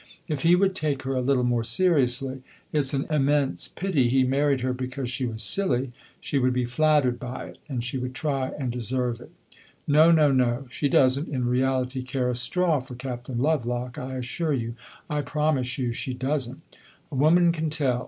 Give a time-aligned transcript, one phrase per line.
[0.27, 2.41] If he would take her a little more seriously
[2.73, 5.91] it 's an immense pity he married her because she was silly!
[6.19, 9.29] she would be flattered by it, and she would try and deserve it.
[9.87, 10.65] No, no, no!
[10.71, 14.73] she does n't, in reality, care a straw for Captain Lovelock, I assure you,
[15.07, 16.61] I promise you she does n't.
[17.11, 17.99] A woman can tell.